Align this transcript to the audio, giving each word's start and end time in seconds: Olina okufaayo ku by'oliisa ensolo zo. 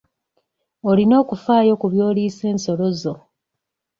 Olina 0.89 1.15
okufaayo 1.23 1.73
ku 1.81 1.87
by'oliisa 1.91 2.43
ensolo 2.53 2.87
zo. 3.01 3.13